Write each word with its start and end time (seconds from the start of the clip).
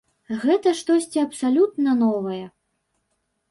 Гэта 0.45 0.73
штосьці 0.79 1.19
абсалютна 1.27 1.91
новае. 2.01 2.43